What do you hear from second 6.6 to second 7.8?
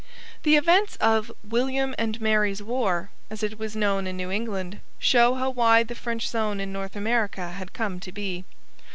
North America had